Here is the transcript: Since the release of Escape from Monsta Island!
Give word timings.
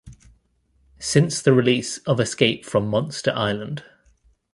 Since 0.97 1.43
the 1.43 1.53
release 1.53 1.99
of 2.07 2.19
Escape 2.19 2.65
from 2.65 2.89
Monsta 2.89 3.31
Island! 3.35 3.83